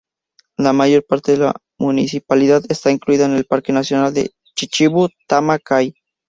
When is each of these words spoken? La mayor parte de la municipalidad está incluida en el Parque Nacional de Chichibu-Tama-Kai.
La 0.57 0.73
mayor 0.73 1.05
parte 1.05 1.33
de 1.33 1.37
la 1.37 1.53
municipalidad 1.77 2.63
está 2.69 2.89
incluida 2.89 3.25
en 3.27 3.33
el 3.35 3.45
Parque 3.45 3.71
Nacional 3.71 4.11
de 4.15 4.31
Chichibu-Tama-Kai. 4.55 5.93